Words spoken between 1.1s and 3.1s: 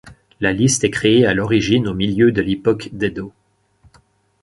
à l'origine au milieu de l'époque